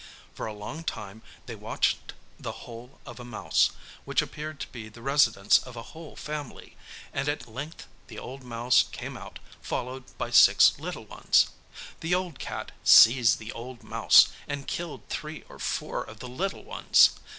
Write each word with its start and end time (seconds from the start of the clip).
For 0.33 0.47
a 0.47 0.51
long 0.55 0.83
time 0.83 1.21
they 1.45 1.53
watched 1.53 2.13
the 2.39 2.65
hole 2.65 2.99
of 3.05 3.19
a 3.19 3.23
mouse, 3.23 3.69
which 4.03 4.19
appeared 4.23 4.59
to 4.61 4.67
be 4.69 4.89
the 4.89 5.03
residence 5.03 5.59
of 5.59 5.75
a 5.75 5.83
whole 5.93 6.15
family, 6.15 6.75
and 7.13 7.29
at 7.29 7.47
length 7.47 7.85
the 8.07 8.17
old 8.17 8.41
mouse 8.41 8.81
came 8.91 9.15
out 9.15 9.37
followed 9.61 10.05
by 10.17 10.31
six 10.31 10.79
little 10.79 11.05
ones. 11.05 11.49
The 11.99 12.15
old 12.15 12.39
cat 12.39 12.71
seized 12.83 13.37
the 13.37 13.51
old 13.51 13.83
mouse, 13.83 14.29
and 14.47 14.67
killed 14.67 15.03
three 15.07 15.43
or 15.47 15.59
four 15.59 16.03
of 16.03 16.17
the 16.17 16.27
little 16.27 16.63
ones. 16.63 17.11